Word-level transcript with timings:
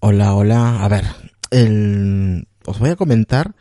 Hola, 0.00 0.34
hola. 0.34 0.84
A 0.84 0.88
ver, 0.88 1.04
el... 1.50 2.46
os 2.64 2.78
voy 2.78 2.90
a 2.90 2.96
comentar 2.96 3.56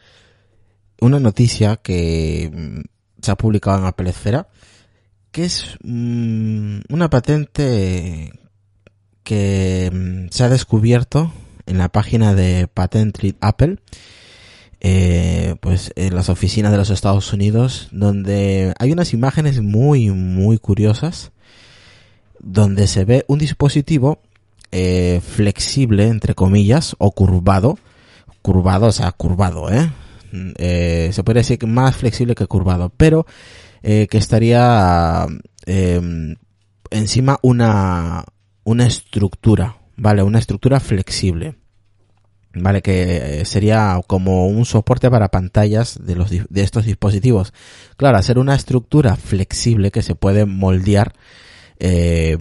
una 1.02 1.20
noticia 1.20 1.78
que 1.78 2.52
mm, 2.54 2.82
se 3.24 3.32
ha 3.32 3.36
publicado 3.36 3.80
en 3.80 3.86
Apple 3.86 4.12
Esfera, 4.12 4.48
que 5.32 5.46
es 5.46 5.78
mm, 5.84 6.82
una 6.90 7.10
patente 7.10 8.32
que 9.24 9.90
mm, 9.92 10.28
se 10.30 10.44
ha 10.44 10.50
descubierto 10.50 11.34
en 11.66 11.80
la 11.80 11.90
página 11.90 12.36
de 12.36 12.68
Patently 12.68 13.36
Apple, 13.42 13.80
eh, 14.80 15.56
pues 15.60 15.92
en 15.96 16.14
las 16.14 16.30
oficinas 16.30 16.72
de 16.72 16.78
los 16.78 16.92
Estados 16.92 17.34
Unidos, 17.34 17.88
donde 17.92 18.76
hay 18.78 18.92
unas 18.92 19.12
imágenes 19.14 19.60
muy, 19.64 20.12
muy 20.12 20.60
curiosas, 20.60 21.32
donde 22.40 22.86
se 22.86 23.06
ve 23.06 23.26
un 23.28 23.40
dispositivo 23.40 24.22
eh, 24.72 25.22
flexible, 25.22 26.08
entre 26.08 26.36
comillas, 26.36 26.96
o 27.00 27.12
curvado, 27.12 27.78
curvado, 28.42 28.88
o 28.88 28.92
sea, 28.92 29.12
curvado, 29.12 29.72
¿eh? 29.72 29.92
eh 30.58 31.10
se 31.14 31.24
puede 31.24 31.40
decir 31.40 31.58
que 31.58 31.68
más 31.68 31.96
flexible 31.96 32.36
que 32.36 32.48
curvado, 32.48 32.92
pero 32.96 33.26
eh, 33.84 34.08
que 34.10 34.18
estaría 34.18 35.26
eh, 35.66 36.36
encima 36.92 37.40
una, 37.42 38.26
una 38.64 38.86
estructura, 38.86 39.78
¿vale? 39.96 40.24
Una 40.24 40.40
estructura 40.40 40.80
flexible. 40.80 41.56
¿Vale? 42.60 42.82
Que 42.82 43.44
sería 43.46 44.02
como 44.08 44.48
un 44.48 44.66
soporte 44.66 45.12
para 45.12 45.30
pantallas 45.30 46.00
de, 46.04 46.16
los, 46.16 46.32
de 46.32 46.64
estos 46.64 46.86
dispositivos. 46.86 47.54
Claro, 47.98 48.18
hacer 48.18 48.40
una 48.40 48.56
estructura 48.56 49.16
flexible 49.16 49.92
que 49.92 50.02
se 50.02 50.16
puede 50.16 50.48
moldear 50.48 51.14
eh, 51.80 52.38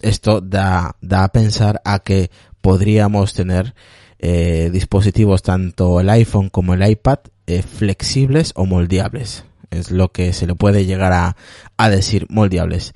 esto 0.00 0.40
da, 0.40 0.96
da 1.00 1.24
a 1.24 1.32
pensar 1.32 1.80
a 1.84 2.00
que 2.00 2.30
podríamos 2.60 3.32
tener 3.34 3.74
eh, 4.18 4.70
dispositivos 4.72 5.42
tanto 5.42 6.00
el 6.00 6.10
iPhone 6.10 6.50
como 6.50 6.74
el 6.74 6.88
iPad 6.88 7.20
eh, 7.46 7.62
flexibles 7.62 8.52
o 8.54 8.66
moldeables. 8.66 9.44
Es 9.70 9.90
lo 9.90 10.10
que 10.12 10.32
se 10.32 10.46
le 10.46 10.54
puede 10.54 10.84
llegar 10.84 11.12
a, 11.12 11.36
a 11.76 11.90
decir 11.90 12.26
moldeables. 12.28 12.92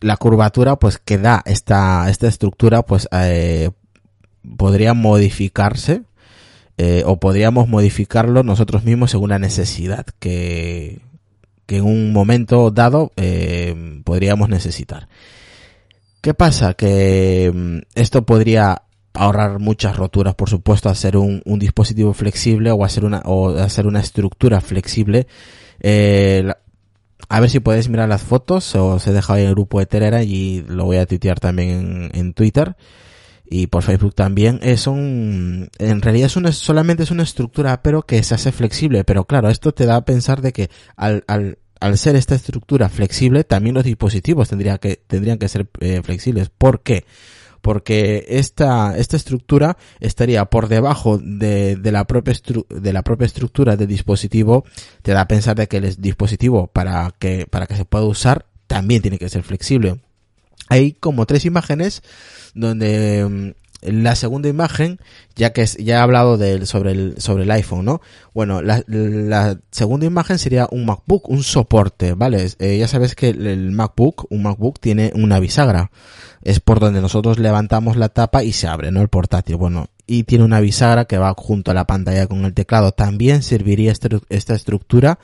La 0.00 0.16
curvatura 0.16 0.76
pues 0.76 0.98
que 0.98 1.18
da 1.18 1.42
esta, 1.44 2.08
esta 2.08 2.28
estructura 2.28 2.82
pues 2.82 3.08
podría 4.56 4.94
modificarse 4.94 6.02
o 7.04 7.20
podríamos 7.20 7.68
modificarlo 7.68 8.42
nosotros 8.42 8.84
mismos 8.84 9.12
según 9.12 9.30
la 9.30 9.38
necesidad 9.38 10.06
que, 10.18 11.00
que 11.66 11.78
en 11.78 11.84
un 11.84 12.12
momento 12.12 12.70
dado 12.70 13.12
eh, 13.16 14.00
podríamos 14.04 14.48
necesitar. 14.48 15.08
¿Qué 16.20 16.34
pasa? 16.34 16.74
Que 16.74 17.50
mm, 17.52 17.78
esto 17.94 18.24
podría 18.24 18.82
ahorrar 19.14 19.58
muchas 19.58 19.96
roturas, 19.96 20.34
por 20.34 20.48
supuesto, 20.48 20.88
hacer 20.88 21.16
un, 21.16 21.42
dispositivo 21.58 22.14
flexible 22.14 22.70
o 22.70 22.84
hacer 22.84 23.04
una, 23.04 23.22
o 23.24 23.56
hacer 23.56 23.86
una 23.86 24.00
estructura 24.00 24.60
flexible. 24.60 25.26
Eh, 25.80 26.50
a 27.28 27.40
ver 27.40 27.50
si 27.50 27.60
podéis 27.60 27.88
mirar 27.88 28.08
las 28.08 28.22
fotos, 28.22 28.74
os 28.74 29.06
he 29.06 29.12
dejado 29.12 29.38
en 29.38 29.46
el 29.46 29.54
grupo 29.54 29.78
de 29.78 29.86
Telegram 29.86 30.22
y 30.22 30.64
lo 30.68 30.84
voy 30.84 30.96
a 30.98 31.06
tuitear 31.06 31.40
también 31.40 32.10
en 32.14 32.34
Twitter 32.34 32.76
y 33.52 33.66
por 33.66 33.82
Facebook 33.82 34.14
también. 34.14 34.58
Es 34.62 34.86
un, 34.86 35.68
en 35.78 36.00
realidad 36.00 36.26
es 36.26 36.36
una, 36.36 36.52
solamente 36.52 37.02
es 37.02 37.10
una 37.10 37.22
estructura, 37.22 37.82
pero 37.82 38.02
que 38.02 38.22
se 38.22 38.34
hace 38.34 38.50
flexible. 38.50 39.04
Pero 39.04 39.26
claro, 39.26 39.50
esto 39.50 39.72
te 39.72 39.84
da 39.84 39.96
a 39.96 40.04
pensar 40.04 40.40
de 40.40 40.52
que 40.52 40.70
al, 40.96 41.22
al, 41.26 41.58
al 41.78 41.98
ser 41.98 42.16
esta 42.16 42.34
estructura 42.34 42.88
flexible, 42.88 43.44
también 43.44 43.74
los 43.74 43.84
dispositivos 43.84 44.48
tendrían 44.48 44.78
que, 44.78 44.96
tendrían 44.96 45.38
que 45.38 45.48
ser 45.48 45.68
eh, 45.80 46.00
flexibles. 46.02 46.48
¿Por 46.48 46.82
qué? 46.82 47.04
Porque 47.60 48.24
esta, 48.28 48.96
esta 48.96 49.16
estructura 49.16 49.76
estaría 50.00 50.46
por 50.46 50.68
debajo 50.68 51.18
de, 51.18 51.76
de 51.76 51.92
la 51.92 52.06
propia 52.06 52.34
de 52.70 52.92
la 52.92 53.02
propia 53.02 53.26
estructura 53.26 53.76
del 53.76 53.86
dispositivo. 53.86 54.64
Te 55.02 55.12
da 55.12 55.20
a 55.20 55.28
pensar 55.28 55.56
de 55.56 55.68
que 55.68 55.76
el 55.76 55.94
dispositivo 55.96 56.68
para 56.68 57.14
que, 57.18 57.46
para 57.48 57.66
que 57.66 57.76
se 57.76 57.84
pueda 57.84 58.04
usar 58.04 58.46
también 58.66 59.02
tiene 59.02 59.18
que 59.18 59.28
ser 59.28 59.42
flexible. 59.42 60.00
Hay 60.72 60.92
como 60.92 61.26
tres 61.26 61.44
imágenes 61.44 62.02
donde 62.54 63.26
mm, 63.28 63.50
la 63.82 64.14
segunda 64.14 64.48
imagen, 64.48 65.00
ya 65.34 65.52
que 65.52 65.66
ya 65.66 65.96
he 65.96 66.00
hablado 66.00 66.38
del, 66.38 66.66
sobre 66.66 66.92
el, 66.92 67.14
sobre 67.18 67.42
el 67.42 67.50
iPhone, 67.50 67.84
¿no? 67.84 68.00
Bueno, 68.32 68.62
la, 68.62 69.58
segunda 69.70 70.06
imagen 70.06 70.38
sería 70.38 70.68
un 70.70 70.86
MacBook, 70.86 71.28
un 71.28 71.42
soporte, 71.42 72.14
¿vale? 72.14 72.48
Eh, 72.58 72.78
ya 72.78 72.88
sabes 72.88 73.14
que 73.14 73.28
el, 73.28 73.72
MacBook, 73.72 74.26
un 74.30 74.44
MacBook 74.44 74.80
tiene 74.80 75.12
una 75.14 75.40
bisagra. 75.40 75.90
Es 76.42 76.60
por 76.60 76.80
donde 76.80 77.00
nosotros 77.00 77.38
levantamos 77.38 77.96
la 77.96 78.08
tapa 78.08 78.42
y 78.42 78.52
se 78.52 78.66
abre, 78.66 78.92
¿no? 78.92 79.02
El 79.02 79.08
portátil. 79.08 79.56
Bueno, 79.56 79.88
y 80.06 80.24
tiene 80.24 80.44
una 80.44 80.60
bisagra 80.60 81.04
que 81.04 81.18
va 81.18 81.34
junto 81.36 81.70
a 81.70 81.74
la 81.74 81.86
pantalla 81.86 82.26
con 82.26 82.44
el 82.44 82.54
teclado. 82.54 82.92
También 82.92 83.42
serviría 83.42 83.92
esta, 83.92 84.08
esta 84.28 84.54
estructura 84.54 85.18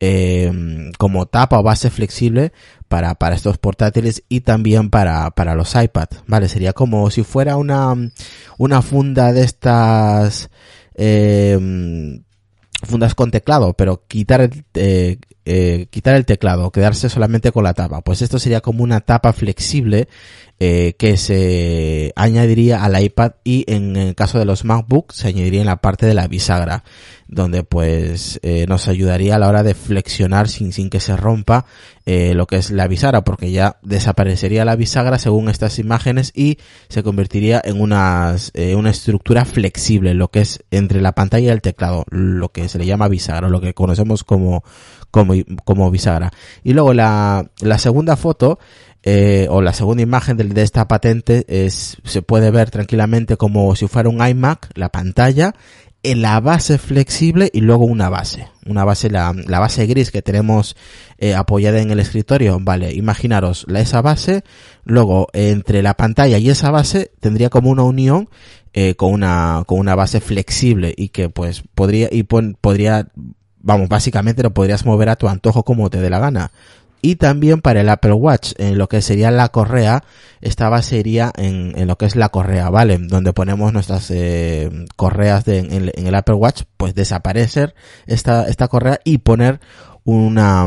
eh, 0.00 0.90
como 0.98 1.26
tapa 1.26 1.58
o 1.58 1.62
base 1.62 1.90
flexible 1.90 2.52
para, 2.88 3.14
para 3.14 3.34
estos 3.34 3.58
portátiles 3.58 4.22
y 4.28 4.40
también 4.40 4.90
para, 4.90 5.30
para 5.30 5.54
los 5.54 5.74
iPad, 5.74 6.08
¿vale? 6.26 6.48
Sería 6.48 6.72
como 6.72 7.10
si 7.10 7.22
fuera 7.22 7.56
una, 7.56 7.94
una 8.58 8.82
funda 8.82 9.32
de 9.32 9.42
estas, 9.42 10.50
eh, 10.94 12.20
fundas 12.84 13.14
con 13.14 13.30
teclado, 13.30 13.74
pero 13.74 14.04
quitar 14.06 14.40
el, 14.40 14.64
eh, 14.74 15.18
eh, 15.44 15.86
quitar 15.90 16.16
el 16.16 16.24
teclado, 16.24 16.70
quedarse 16.70 17.08
solamente 17.08 17.52
con 17.52 17.64
la 17.64 17.74
tapa. 17.74 18.00
Pues 18.00 18.22
esto 18.22 18.38
sería 18.38 18.60
como 18.60 18.82
una 18.82 19.00
tapa 19.00 19.32
flexible 19.32 20.08
eh, 20.60 20.94
que 20.98 21.16
se 21.16 22.12
añadiría 22.16 22.84
al 22.84 23.02
iPad 23.02 23.32
y 23.44 23.64
en 23.66 23.96
el 23.96 24.14
caso 24.14 24.38
de 24.38 24.44
los 24.44 24.64
MacBook 24.64 25.12
se 25.12 25.28
añadiría 25.28 25.60
en 25.60 25.66
la 25.66 25.80
parte 25.80 26.06
de 26.06 26.14
la 26.14 26.28
bisagra 26.28 26.84
donde 27.26 27.64
pues 27.64 28.38
eh, 28.42 28.66
nos 28.68 28.88
ayudaría 28.88 29.36
a 29.36 29.38
la 29.38 29.48
hora 29.48 29.62
de 29.62 29.74
flexionar 29.74 30.48
sin, 30.48 30.72
sin 30.72 30.90
que 30.90 31.00
se 31.00 31.16
rompa 31.16 31.66
eh, 32.06 32.34
lo 32.34 32.46
que 32.46 32.56
es 32.56 32.70
la 32.70 32.86
bisagra 32.86 33.24
porque 33.24 33.50
ya 33.50 33.78
desaparecería 33.82 34.64
la 34.64 34.76
bisagra 34.76 35.18
según 35.18 35.48
estas 35.48 35.78
imágenes 35.78 36.32
y 36.34 36.58
se 36.88 37.02
convertiría 37.02 37.60
en 37.64 37.80
unas, 37.80 38.50
eh, 38.54 38.74
una 38.74 38.90
estructura 38.90 39.44
flexible 39.44 40.14
lo 40.14 40.28
que 40.28 40.40
es 40.40 40.62
entre 40.70 41.00
la 41.00 41.12
pantalla 41.12 41.48
y 41.48 41.50
el 41.50 41.62
teclado 41.62 42.04
lo 42.10 42.50
que 42.52 42.68
se 42.68 42.78
le 42.78 42.86
llama 42.86 43.08
bisagra 43.08 43.48
lo 43.48 43.60
que 43.60 43.74
conocemos 43.74 44.22
como 44.22 44.62
como, 45.14 45.34
como 45.64 45.92
bisagra 45.92 46.32
y 46.64 46.72
luego 46.72 46.92
la, 46.92 47.48
la 47.60 47.78
segunda 47.78 48.16
foto 48.16 48.58
eh, 49.04 49.46
o 49.48 49.62
la 49.62 49.72
segunda 49.72 50.02
imagen 50.02 50.36
de, 50.36 50.44
de, 50.44 50.62
esta 50.62 50.88
patente 50.88 51.44
es, 51.46 51.98
se 52.02 52.22
puede 52.22 52.50
ver 52.50 52.70
tranquilamente 52.70 53.36
como 53.36 53.76
si 53.76 53.86
fuera 53.86 54.08
un 54.08 54.26
iMac, 54.26 54.70
la 54.74 54.88
pantalla, 54.88 55.54
en 56.02 56.20
la 56.20 56.40
base 56.40 56.78
flexible 56.78 57.50
y 57.52 57.60
luego 57.60 57.84
una 57.84 58.08
base. 58.08 58.48
Una 58.66 58.84
base, 58.84 59.10
la, 59.10 59.34
la 59.46 59.60
base 59.60 59.86
gris 59.86 60.10
que 60.10 60.22
tenemos 60.22 60.74
eh, 61.18 61.34
apoyada 61.34 61.80
en 61.80 61.90
el 61.90 62.00
escritorio. 62.00 62.58
Vale, 62.60 62.92
imaginaros 62.92 63.66
la, 63.68 63.80
esa 63.80 64.02
base, 64.02 64.42
luego 64.84 65.28
entre 65.32 65.82
la 65.82 65.94
pantalla 65.94 66.38
y 66.38 66.50
esa 66.50 66.70
base 66.70 67.12
tendría 67.20 67.50
como 67.50 67.70
una 67.70 67.84
unión 67.84 68.28
eh, 68.72 68.96
con 68.96 69.12
una, 69.12 69.62
con 69.66 69.78
una 69.78 69.94
base 69.94 70.20
flexible 70.20 70.92
y 70.96 71.10
que 71.10 71.28
pues 71.28 71.62
podría, 71.74 72.08
y 72.10 72.24
pon, 72.24 72.56
podría, 72.60 73.06
vamos, 73.64 73.88
básicamente 73.88 74.42
lo 74.42 74.52
podrías 74.52 74.84
mover 74.84 75.08
a 75.08 75.16
tu 75.16 75.28
antojo 75.28 75.64
como 75.64 75.90
te 75.90 76.00
dé 76.00 76.10
la 76.10 76.20
gana 76.20 76.52
y 77.04 77.16
también 77.16 77.60
para 77.60 77.82
el 77.82 77.90
Apple 77.90 78.14
Watch, 78.14 78.52
en 78.56 78.78
lo 78.78 78.88
que 78.88 79.02
sería 79.02 79.30
la 79.30 79.50
correa, 79.50 80.02
esta 80.40 80.70
base 80.70 80.96
sería 80.96 81.30
en, 81.36 81.74
en 81.76 81.86
lo 81.86 81.98
que 81.98 82.06
es 82.06 82.16
la 82.16 82.30
correa, 82.30 82.70
¿vale? 82.70 82.96
Donde 82.96 83.34
ponemos 83.34 83.74
nuestras 83.74 84.10
eh, 84.10 84.70
correas 84.96 85.46
en, 85.48 85.92
el 85.94 86.14
Apple 86.14 86.36
Watch, 86.36 86.62
pues 86.78 86.94
desaparecer 86.94 87.74
esta, 88.06 88.48
esta 88.48 88.68
correa 88.68 89.00
y 89.04 89.18
poner 89.18 89.60
una, 90.04 90.66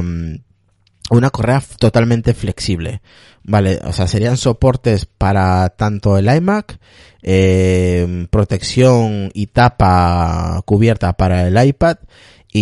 una 1.10 1.30
correa 1.32 1.64
totalmente 1.80 2.36
flexible. 2.36 3.02
Vale, 3.42 3.80
o 3.84 3.92
sea, 3.92 4.06
serían 4.08 4.38
soportes 4.38 5.08
para 5.08 5.70
tanto 5.70 6.20
el 6.20 6.32
iMac, 6.32 6.78
eh, 7.24 8.28
protección 8.30 9.32
y 9.34 9.48
tapa 9.48 10.62
cubierta 10.66 11.14
para 11.14 11.48
el 11.48 11.68
iPad, 11.68 11.98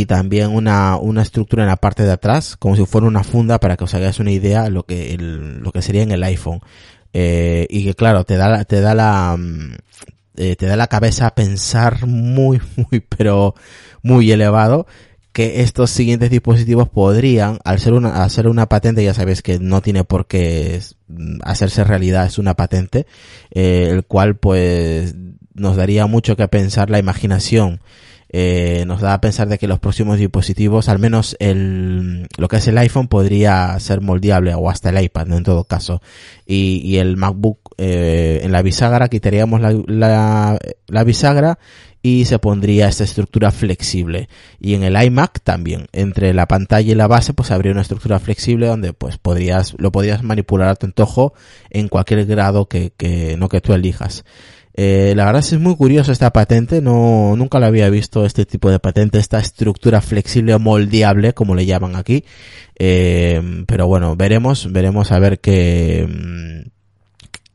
y 0.01 0.05
también 0.05 0.51
una, 0.51 0.97
una 0.97 1.21
estructura 1.21 1.63
en 1.63 1.69
la 1.69 1.77
parte 1.77 2.03
de 2.03 2.11
atrás, 2.11 2.57
como 2.57 2.75
si 2.75 2.85
fuera 2.85 3.07
una 3.07 3.23
funda 3.23 3.59
para 3.59 3.77
que 3.77 3.85
os 3.85 3.93
hagáis 3.93 4.19
una 4.19 4.31
idea 4.31 4.69
lo 4.69 4.83
que, 4.83 5.15
lo 5.17 5.71
que 5.71 5.81
sería 5.81 6.03
en 6.03 6.11
el 6.11 6.23
iPhone. 6.23 6.61
eh, 7.13 7.67
y 7.69 7.85
que 7.85 7.93
claro, 7.95 8.25
te 8.25 8.35
da, 8.35 8.65
te 8.65 8.81
da 8.81 8.93
la, 8.93 9.35
mm, 9.37 9.73
eh, 10.37 10.55
te 10.57 10.65
da 10.65 10.75
la 10.75 10.87
cabeza 10.87 11.27
a 11.27 11.35
pensar 11.35 12.05
muy, 12.07 12.61
muy, 12.75 12.99
pero 12.99 13.55
muy 14.03 14.31
elevado 14.31 14.85
que 15.31 15.61
estos 15.61 15.91
siguientes 15.91 16.29
dispositivos 16.29 16.89
podrían, 16.89 17.59
al 17.65 17.79
ser 17.79 17.93
una, 17.93 18.23
hacer 18.23 18.47
una 18.47 18.67
patente, 18.69 19.03
ya 19.03 19.13
sabes 19.13 19.41
que 19.41 19.59
no 19.59 19.81
tiene 19.81 20.03
por 20.03 20.27
qué 20.27 20.81
mm, 21.07 21.39
hacerse 21.43 21.83
realidad, 21.83 22.25
es 22.25 22.37
una 22.37 22.55
patente, 22.55 23.05
eh, 23.51 23.89
el 23.91 24.05
cual 24.05 24.37
pues 24.37 25.15
nos 25.53 25.75
daría 25.77 26.05
mucho 26.07 26.35
que 26.35 26.47
pensar 26.47 26.89
la 26.89 26.99
imaginación. 26.99 27.81
Eh, 28.29 28.83
nos 28.87 29.01
da 29.01 29.13
a 29.13 29.21
pensar 29.21 29.47
de 29.47 29.57
que 29.57 29.67
los 29.67 29.79
próximos 29.79 30.17
dispositivos, 30.17 30.89
al 30.89 30.99
menos 30.99 31.37
el, 31.39 32.27
lo 32.37 32.47
que 32.47 32.57
es 32.57 32.67
el 32.67 32.77
iPhone 32.77 33.07
podría 33.07 33.79
ser 33.79 34.01
moldeable 34.01 34.53
o 34.55 34.69
hasta 34.69 34.89
el 34.89 35.03
iPad 35.03 35.31
en 35.31 35.43
todo 35.43 35.63
caso. 35.63 36.01
Y, 36.45 36.81
y 36.83 36.97
el 36.97 37.17
MacBook 37.17 37.59
eh, 37.77 38.41
en 38.43 38.51
la 38.51 38.61
bisagra 38.61 39.07
quitaríamos 39.07 39.61
la, 39.61 39.73
la, 39.87 40.59
la 40.87 41.03
bisagra 41.03 41.59
y 42.05 42.25
se 42.25 42.37
pondría 42.37 42.87
esta 42.87 43.03
estructura 43.03 43.49
flexible. 43.49 44.29
Y 44.59 44.75
en 44.75 44.83
el 44.83 44.95
iMac 44.95 45.39
también, 45.41 45.87
entre 45.91 46.35
la 46.35 46.47
pantalla 46.47 46.91
y 46.91 46.93
la 46.93 47.07
base, 47.07 47.33
pues 47.33 47.49
habría 47.49 47.71
una 47.71 47.81
estructura 47.81 48.19
flexible 48.19 48.67
donde 48.67 48.93
pues 48.93 49.17
podrías, 49.17 49.73
lo 49.79 49.91
podrías 49.91 50.21
manipular 50.21 50.67
a 50.69 50.75
tu 50.75 50.85
antojo 50.85 51.33
en 51.71 51.87
cualquier 51.87 52.27
grado 52.27 52.67
que, 52.67 52.93
que 52.95 53.37
no 53.37 53.49
que 53.49 53.59
tú 53.59 53.73
elijas. 53.73 54.23
Eh, 54.75 55.13
la 55.15 55.25
verdad 55.25 55.41
es 55.41 55.59
muy 55.59 55.75
curioso 55.75 56.11
esta 56.11 56.31
patente, 56.31 56.79
no, 56.79 57.33
nunca 57.35 57.59
la 57.59 57.67
había 57.67 57.89
visto 57.89 58.23
este 58.23 58.45
tipo 58.45 58.69
de 58.69 58.77
patente, 58.77 59.17
esta 59.17 59.39
estructura 59.39 59.99
flexible 59.99 60.53
o 60.53 60.59
moldeable, 60.59 61.33
como 61.33 61.55
le 61.55 61.65
llaman 61.65 61.95
aquí. 61.95 62.23
Eh, 62.77 63.63
pero 63.65 63.87
bueno, 63.87 64.15
veremos, 64.15 64.71
veremos 64.71 65.11
a 65.11 65.17
ver 65.17 65.39
qué, 65.39 66.07
mm, 66.07 66.74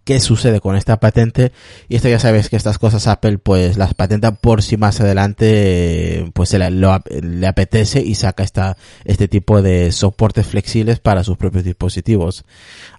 qué 0.05 0.21
sucede 0.21 0.61
con 0.61 0.77
esta 0.77 0.99
patente. 0.99 1.53
Y 1.89 1.97
esto 1.97 2.09
ya 2.09 2.19
sabes 2.19 2.49
que 2.49 2.57
estas 2.57 2.79
cosas 2.79 3.07
Apple 3.07 3.39
pues 3.39 3.77
las 3.77 3.95
patenta 3.95 4.33
por 4.33 4.63
si 4.63 4.77
más 4.77 5.01
adelante 5.01 6.31
pues 6.35 6.53
le, 6.53 6.71
le 6.71 7.47
apetece 7.47 8.01
y 8.01 8.15
saca 8.15 8.43
esta 8.43 8.77
este 9.05 9.29
tipo 9.29 9.63
de 9.63 9.93
soportes 9.93 10.47
flexibles 10.47 11.01
para 11.01 11.25
sus 11.25 11.37
propios 11.37 11.65
dispositivos. 11.65 12.45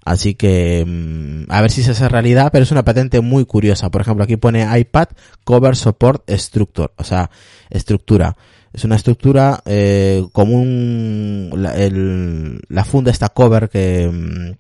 Así 0.05 0.35
que 0.35 0.83
mm, 0.85 1.51
a 1.51 1.61
ver 1.61 1.71
si 1.71 1.83
se 1.83 1.91
hace 1.91 2.07
realidad 2.09 2.49
pero 2.51 2.63
es 2.63 2.71
una 2.71 2.85
patente 2.85 3.21
muy 3.21 3.45
curiosa. 3.45 3.89
Por 3.89 4.01
ejemplo 4.01 4.23
aquí 4.23 4.37
pone 4.37 4.67
iPad 4.79 5.07
Cover 5.43 5.75
Support 5.75 6.29
Structure 6.29 6.91
o 6.97 7.03
sea 7.03 7.29
estructura. 7.69 8.35
Es 8.73 8.85
una 8.85 8.95
estructura 8.95 9.61
eh, 9.65 10.23
como 10.31 10.55
un 10.61 11.51
la, 12.69 12.85
funda 12.85 13.11
esta 13.11 13.27
cover 13.29 13.69
que 13.69 14.09
mm, 14.09 14.51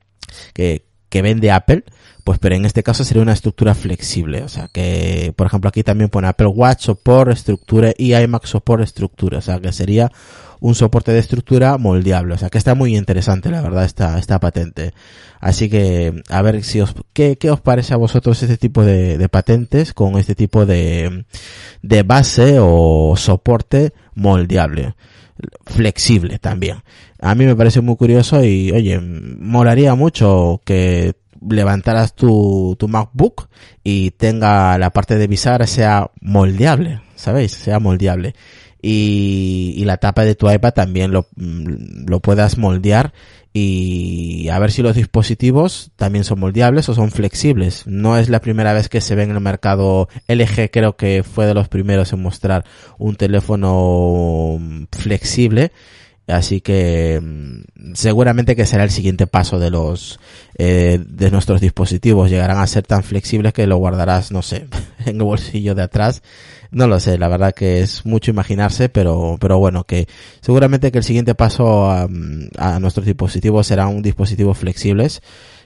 que, 0.53 0.85
que 1.09 1.21
vende 1.21 1.51
Apple 1.51 1.85
pues 2.23 2.39
pero 2.39 2.55
en 2.55 2.65
este 2.65 2.83
caso 2.83 3.03
sería 3.03 3.23
una 3.23 3.33
estructura 3.33 3.75
flexible, 3.75 4.43
o 4.43 4.49
sea 4.49 4.67
que, 4.67 5.33
por 5.35 5.47
ejemplo, 5.47 5.69
aquí 5.69 5.83
también 5.83 6.09
pone 6.09 6.27
Apple 6.27 6.47
Watch 6.47 6.85
Support 6.85 7.31
Estructura 7.31 7.93
y 7.97 8.13
iMac 8.13 8.45
Support 8.45 8.83
Estructura, 8.83 9.39
o 9.39 9.41
sea 9.41 9.59
que 9.59 9.71
sería 9.71 10.11
un 10.59 10.75
soporte 10.75 11.11
de 11.11 11.19
estructura 11.19 11.77
moldeable, 11.77 12.35
o 12.35 12.37
sea 12.37 12.49
que 12.49 12.59
está 12.59 12.75
muy 12.75 12.95
interesante 12.95 13.49
la 13.49 13.61
verdad 13.61 13.83
esta, 13.83 14.19
esta 14.19 14.39
patente. 14.39 14.93
Así 15.39 15.69
que, 15.69 16.21
a 16.29 16.41
ver 16.43 16.63
si 16.63 16.81
os, 16.81 16.93
¿qué, 17.13 17.37
qué 17.37 17.49
os 17.49 17.59
parece 17.61 17.95
a 17.95 17.97
vosotros 17.97 18.41
este 18.43 18.57
tipo 18.57 18.83
de, 18.83 19.17
de 19.17 19.29
patentes 19.29 19.93
con 19.93 20.17
este 20.19 20.35
tipo 20.35 20.67
de, 20.67 21.25
de 21.81 22.03
base 22.03 22.57
o 22.59 23.15
soporte 23.17 23.93
moldeable? 24.13 24.95
flexible 25.65 26.39
también. 26.39 26.83
A 27.19 27.35
mí 27.35 27.45
me 27.45 27.55
parece 27.55 27.81
muy 27.81 27.95
curioso 27.95 28.43
y, 28.43 28.71
oye, 28.71 28.99
molaría 28.99 29.95
mucho 29.95 30.61
que 30.65 31.15
levantaras 31.49 32.15
tu, 32.15 32.75
tu 32.79 32.87
MacBook 32.87 33.49
y 33.83 34.11
tenga 34.11 34.77
la 34.77 34.91
parte 34.91 35.17
de 35.17 35.27
bisagra 35.27 35.67
sea 35.67 36.11
moldeable, 36.21 37.01
¿sabéis? 37.15 37.53
Sea 37.53 37.79
moldeable. 37.79 38.35
Y, 38.81 39.73
y 39.77 39.85
la 39.85 39.97
tapa 39.97 40.23
de 40.23 40.35
tu 40.35 40.49
iPad 40.49 40.73
también 40.73 41.11
lo, 41.11 41.27
lo 41.35 42.19
puedas 42.19 42.57
moldear 42.57 43.13
y 43.53 44.47
a 44.49 44.59
ver 44.59 44.71
si 44.71 44.81
los 44.81 44.95
dispositivos 44.95 45.91
también 45.97 46.23
son 46.23 46.39
moldeables 46.39 46.87
o 46.87 46.95
son 46.95 47.11
flexibles. 47.11 47.85
No 47.85 48.17
es 48.17 48.29
la 48.29 48.39
primera 48.39 48.71
vez 48.73 48.87
que 48.87 49.01
se 49.01 49.15
ve 49.15 49.23
en 49.23 49.31
el 49.31 49.41
mercado 49.41 50.07
LG, 50.27 50.71
creo 50.71 50.95
que 50.95 51.23
fue 51.23 51.45
de 51.45 51.53
los 51.53 51.67
primeros 51.67 52.13
en 52.13 52.21
mostrar 52.21 52.63
un 52.97 53.15
teléfono 53.15 54.57
flexible 54.91 55.71
Así 56.27 56.61
que 56.61 57.19
mm, 57.21 57.93
seguramente 57.93 58.55
que 58.55 58.65
será 58.65 58.83
el 58.83 58.91
siguiente 58.91 59.27
paso 59.27 59.59
de 59.59 59.69
los 59.69 60.19
eh, 60.57 60.99
de 61.05 61.31
nuestros 61.31 61.61
dispositivos. 61.61 62.29
Llegarán 62.29 62.59
a 62.59 62.67
ser 62.67 62.83
tan 62.83 63.03
flexibles 63.03 63.53
que 63.53 63.67
lo 63.67 63.77
guardarás, 63.77 64.31
no 64.31 64.41
sé, 64.41 64.67
en 65.05 65.17
el 65.17 65.23
bolsillo 65.23 65.75
de 65.75 65.83
atrás. 65.83 66.21
No 66.71 66.87
lo 66.87 66.99
sé, 66.99 67.17
la 67.17 67.27
verdad 67.27 67.53
que 67.53 67.81
es 67.81 68.05
mucho 68.05 68.31
imaginarse, 68.31 68.87
pero, 68.87 69.37
pero 69.41 69.59
bueno, 69.59 69.83
que 69.83 70.07
seguramente 70.39 70.91
que 70.91 70.99
el 70.99 71.03
siguiente 71.03 71.35
paso 71.35 71.91
a, 71.91 72.07
a 72.57 72.79
nuestros 72.79 73.05
dispositivos 73.05 73.67
será 73.67 73.87
un 73.87 74.01
dispositivo 74.01 74.53
flexibles. 74.53 75.21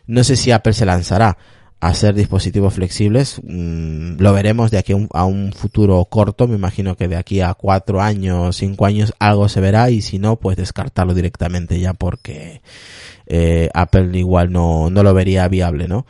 No 0.07 0.23
sé 0.23 0.35
si 0.35 0.51
Apple 0.51 0.73
se 0.73 0.85
lanzará 0.85 1.37
hacer 1.79 2.15
dispositivos 2.15 2.73
flexibles. 2.73 3.41
Mm, 3.43 4.17
lo 4.19 4.33
veremos 4.33 4.71
de 4.71 4.77
aquí 4.77 4.93
a 4.93 4.95
un, 4.95 5.09
a 5.13 5.25
un, 5.25 5.53
futuro 5.53 6.03
corto. 6.05 6.47
Me 6.47 6.55
imagino 6.55 6.95
que 6.95 7.07
de 7.07 7.17
aquí 7.17 7.41
a 7.41 7.53
cuatro 7.53 8.01
años, 8.01 8.55
cinco 8.57 8.85
años 8.85 9.13
algo 9.19 9.49
se 9.49 9.61
verá 9.61 9.89
y 9.89 10.01
si 10.01 10.19
no, 10.19 10.37
pues 10.37 10.57
descartarlo 10.57 11.13
directamente 11.13 11.79
ya 11.79 11.93
porque 11.93 12.61
eh, 13.27 13.69
Apple 13.73 14.17
igual 14.17 14.51
no, 14.51 14.89
no 14.89 15.03
lo 15.03 15.13
vería 15.13 15.47
viable, 15.47 15.87
¿no? 15.87 16.05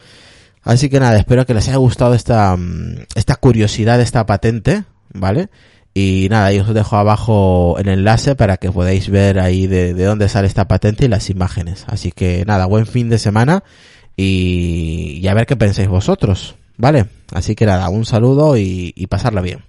Así 0.63 0.89
que 0.89 0.99
nada, 0.99 1.17
espero 1.17 1.45
que 1.45 1.53
les 1.53 1.67
haya 1.67 1.77
gustado 1.77 2.15
esta, 2.15 2.55
mm, 2.55 3.05
esta 3.15 3.35
curiosidad 3.35 4.01
esta 4.01 4.25
patente, 4.25 4.83
¿vale? 5.13 5.49
Y 5.93 6.27
nada, 6.29 6.51
yo 6.51 6.63
os 6.63 6.73
dejo 6.73 6.97
abajo 6.97 7.77
el 7.79 7.87
enlace 7.87 8.35
para 8.35 8.57
que 8.57 8.71
podáis 8.71 9.09
ver 9.09 9.39
ahí 9.39 9.67
de, 9.67 9.93
de 9.93 10.03
dónde 10.03 10.27
sale 10.27 10.47
esta 10.47 10.67
patente 10.67 11.05
y 11.05 11.07
las 11.07 11.29
imágenes. 11.29 11.85
Así 11.87 12.11
que 12.11 12.43
nada, 12.45 12.65
buen 12.65 12.85
fin 12.85 13.09
de 13.09 13.17
semana 13.17 13.63
y, 14.15 15.19
y 15.21 15.27
a 15.27 15.33
ver 15.33 15.45
qué 15.45 15.55
pensáis 15.55 15.87
vosotros, 15.87 16.55
¿vale? 16.77 17.05
Así 17.33 17.55
que 17.55 17.65
nada, 17.65 17.89
un 17.89 18.05
saludo 18.05 18.57
y, 18.57 18.93
y 18.95 19.07
pasarla 19.07 19.41
bien. 19.41 19.59